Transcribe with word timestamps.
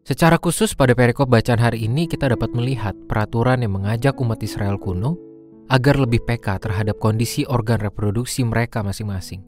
Secara 0.03 0.35
khusus 0.35 0.75
pada 0.75 0.91
perikop 0.91 1.31
bacaan 1.31 1.63
hari 1.63 1.87
ini 1.87 2.11
kita 2.11 2.27
dapat 2.27 2.51
melihat 2.51 2.91
peraturan 3.07 3.63
yang 3.63 3.79
mengajak 3.79 4.19
umat 4.19 4.43
Israel 4.43 4.75
kuno 4.75 5.15
agar 5.71 5.95
lebih 5.95 6.21
peka 6.27 6.59
terhadap 6.59 6.99
kondisi 6.99 7.47
organ 7.47 7.79
reproduksi 7.79 8.43
mereka 8.43 8.83
masing-masing. 8.83 9.47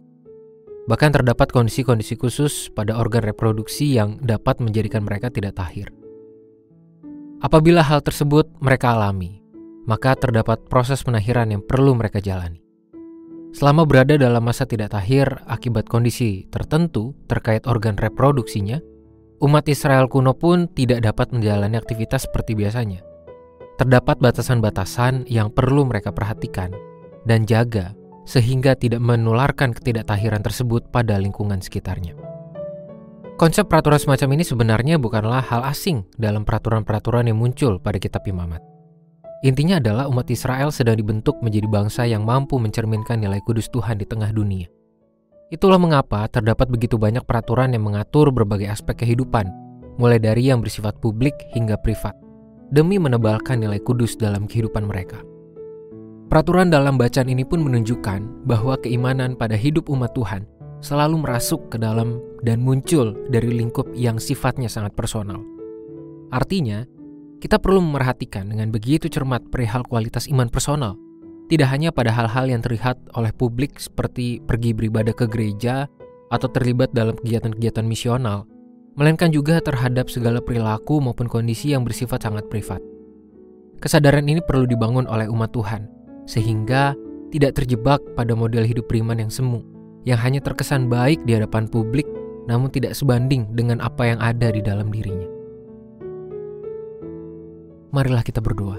Bahkan 0.88 1.12
terdapat 1.12 1.52
kondisi-kondisi 1.52 2.16
khusus 2.16 2.72
pada 2.72 2.96
organ 2.96 3.26
reproduksi 3.26 3.94
yang 3.94 4.18
dapat 4.24 4.64
menjadikan 4.64 5.04
mereka 5.04 5.28
tidak 5.28 5.60
tahir. 5.60 5.92
Apabila 7.44 7.84
hal 7.84 8.00
tersebut 8.02 8.48
mereka 8.64 8.96
alami, 8.96 9.44
maka 9.86 10.18
terdapat 10.18 10.66
proses 10.66 11.06
penahiran 11.06 11.54
yang 11.54 11.62
perlu 11.62 11.94
mereka 11.94 12.18
jalani. 12.18 12.65
Selama 13.56 13.88
berada 13.88 14.20
dalam 14.20 14.44
masa 14.44 14.68
tidak 14.68 14.92
tahir 14.92 15.32
akibat 15.48 15.88
kondisi 15.88 16.44
tertentu 16.52 17.16
terkait 17.32 17.64
organ 17.72 17.96
reproduksinya, 17.96 18.84
umat 19.40 19.64
Israel 19.72 20.12
kuno 20.12 20.36
pun 20.36 20.68
tidak 20.76 21.08
dapat 21.08 21.32
menjalani 21.32 21.80
aktivitas 21.80 22.28
seperti 22.28 22.52
biasanya. 22.52 23.00
Terdapat 23.80 24.20
batasan-batasan 24.20 25.32
yang 25.32 25.56
perlu 25.56 25.88
mereka 25.88 26.12
perhatikan 26.12 26.76
dan 27.24 27.48
jaga 27.48 27.96
sehingga 28.28 28.76
tidak 28.76 29.00
menularkan 29.00 29.72
ketidaktahiran 29.72 30.44
tersebut 30.44 30.92
pada 30.92 31.16
lingkungan 31.16 31.64
sekitarnya. 31.64 32.12
Konsep 33.40 33.72
peraturan 33.72 34.04
semacam 34.04 34.36
ini 34.36 34.44
sebenarnya 34.44 34.96
bukanlah 35.00 35.40
hal 35.48 35.64
asing 35.64 36.04
dalam 36.20 36.44
peraturan-peraturan 36.44 37.32
yang 37.32 37.40
muncul 37.40 37.80
pada 37.80 38.04
kitab 38.04 38.28
Imamat. 38.28 38.75
Intinya 39.44 39.84
adalah 39.84 40.08
umat 40.08 40.32
Israel 40.32 40.72
sedang 40.72 40.96
dibentuk 40.96 41.36
menjadi 41.44 41.68
bangsa 41.68 42.08
yang 42.08 42.24
mampu 42.24 42.56
mencerminkan 42.56 43.20
nilai 43.20 43.44
kudus 43.44 43.68
Tuhan 43.68 44.00
di 44.00 44.08
tengah 44.08 44.32
dunia. 44.32 44.72
Itulah 45.52 45.78
mengapa 45.78 46.26
terdapat 46.32 46.72
begitu 46.72 46.96
banyak 46.96 47.22
peraturan 47.28 47.76
yang 47.76 47.84
mengatur 47.86 48.32
berbagai 48.32 48.72
aspek 48.72 49.06
kehidupan, 49.06 49.46
mulai 50.00 50.18
dari 50.18 50.50
yang 50.50 50.64
bersifat 50.64 50.98
publik 51.04 51.36
hingga 51.54 51.78
privat, 51.78 52.16
demi 52.74 52.98
menebalkan 52.98 53.62
nilai 53.62 53.78
kudus 53.84 54.18
dalam 54.18 54.50
kehidupan 54.50 54.88
mereka. 54.88 55.22
Peraturan 56.26 56.74
dalam 56.74 56.98
bacaan 56.98 57.30
ini 57.30 57.46
pun 57.46 57.62
menunjukkan 57.62 58.50
bahwa 58.50 58.74
keimanan 58.82 59.38
pada 59.38 59.54
hidup 59.54 59.94
umat 59.94 60.18
Tuhan 60.18 60.50
selalu 60.82 61.22
merasuk 61.22 61.70
ke 61.70 61.78
dalam 61.78 62.18
dan 62.42 62.66
muncul 62.66 63.14
dari 63.30 63.54
lingkup 63.54 63.94
yang 63.94 64.18
sifatnya 64.18 64.66
sangat 64.66 64.98
personal. 64.98 65.46
Artinya, 66.34 66.82
kita 67.44 67.60
perlu 67.60 67.84
memerhatikan 67.84 68.48
dengan 68.50 68.72
begitu 68.72 69.12
cermat 69.12 69.44
perihal 69.52 69.84
kualitas 69.86 70.26
iman 70.32 70.48
personal, 70.48 70.96
tidak 71.46 71.70
hanya 71.70 71.94
pada 71.94 72.10
hal-hal 72.10 72.50
yang 72.50 72.62
terlihat 72.64 72.98
oleh 73.14 73.30
publik 73.30 73.78
seperti 73.78 74.42
pergi 74.42 74.74
beribadah 74.74 75.14
ke 75.14 75.30
gereja 75.30 75.86
atau 76.34 76.48
terlibat 76.50 76.90
dalam 76.96 77.14
kegiatan-kegiatan 77.22 77.86
misional, 77.86 78.50
melainkan 78.98 79.30
juga 79.30 79.62
terhadap 79.62 80.10
segala 80.10 80.42
perilaku 80.42 80.98
maupun 81.04 81.30
kondisi 81.30 81.76
yang 81.76 81.86
bersifat 81.86 82.26
sangat 82.26 82.50
privat. 82.50 82.82
Kesadaran 83.78 84.26
ini 84.26 84.42
perlu 84.42 84.66
dibangun 84.66 85.06
oleh 85.06 85.30
umat 85.30 85.54
Tuhan, 85.54 85.86
sehingga 86.26 86.98
tidak 87.30 87.62
terjebak 87.62 88.02
pada 88.18 88.34
model 88.34 88.66
hidup 88.66 88.88
beriman 88.90 89.22
yang 89.22 89.30
semu, 89.30 89.62
yang 90.08 90.18
hanya 90.18 90.40
terkesan 90.42 90.88
baik 90.88 91.22
di 91.28 91.38
hadapan 91.38 91.68
publik, 91.70 92.08
namun 92.50 92.72
tidak 92.72 92.98
sebanding 92.98 93.52
dengan 93.54 93.84
apa 93.84 94.08
yang 94.10 94.20
ada 94.24 94.50
di 94.50 94.64
dalam 94.64 94.90
dirinya. 94.90 95.35
Marilah 97.96 98.28
kita 98.28 98.44
berdoa. 98.44 98.76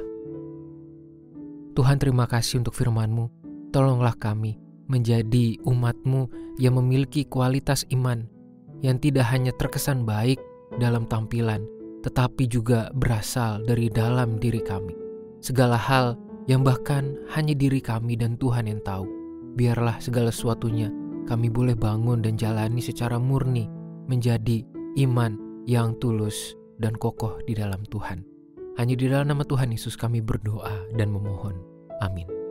Tuhan 1.73 1.97
terima 1.97 2.29
kasih 2.29 2.61
untuk 2.61 2.77
firman-Mu. 2.77 3.33
Tolonglah 3.73 4.13
kami 4.13 4.61
menjadi 4.93 5.57
umat-Mu 5.65 6.29
yang 6.61 6.77
memiliki 6.77 7.25
kualitas 7.25 7.89
iman 7.97 8.29
yang 8.85 9.01
tidak 9.01 9.25
hanya 9.33 9.57
terkesan 9.57 10.05
baik 10.05 10.37
dalam 10.77 11.09
tampilan, 11.09 11.65
tetapi 12.05 12.45
juga 12.45 12.93
berasal 12.93 13.65
dari 13.65 13.89
dalam 13.89 14.37
diri 14.37 14.61
kami. 14.61 14.93
Segala 15.41 15.81
hal 15.81 16.21
yang 16.45 16.61
bahkan 16.61 17.17
hanya 17.33 17.57
diri 17.57 17.81
kami 17.81 18.21
dan 18.21 18.37
Tuhan 18.37 18.69
yang 18.69 18.85
tahu. 18.85 19.09
Biarlah 19.57 19.97
segala 19.97 20.29
sesuatunya 20.29 20.93
kami 21.25 21.49
boleh 21.49 21.73
bangun 21.73 22.21
dan 22.21 22.37
jalani 22.37 22.85
secara 22.85 23.17
murni 23.17 23.65
menjadi 24.13 24.61
iman 25.01 25.65
yang 25.65 25.97
tulus 26.05 26.53
dan 26.77 26.93
kokoh 27.01 27.41
di 27.49 27.57
dalam 27.57 27.81
Tuhan. 27.89 28.36
Hanya 28.77 28.93
di 28.93 29.09
dalam 29.09 29.33
nama 29.33 29.45
Tuhan 29.45 29.73
Yesus 29.73 29.97
kami 29.97 30.21
berdoa 30.21 30.93
dan 31.01 31.09
memohon. 31.09 31.57
Amin. 32.05 32.46